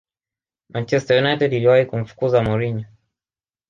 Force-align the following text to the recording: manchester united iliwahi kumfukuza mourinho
manchester 0.69 1.17
united 1.23 1.53
iliwahi 1.53 1.85
kumfukuza 1.85 2.43
mourinho 2.43 2.85